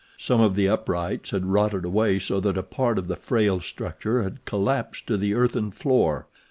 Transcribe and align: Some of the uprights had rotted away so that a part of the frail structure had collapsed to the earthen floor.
Some 0.17 0.41
of 0.41 0.55
the 0.55 0.67
uprights 0.67 1.29
had 1.29 1.45
rotted 1.45 1.85
away 1.85 2.17
so 2.17 2.39
that 2.39 2.57
a 2.57 2.63
part 2.63 2.97
of 2.97 3.07
the 3.07 3.15
frail 3.15 3.59
structure 3.59 4.23
had 4.23 4.45
collapsed 4.45 5.05
to 5.05 5.15
the 5.15 5.35
earthen 5.35 5.69
floor. 5.69 6.25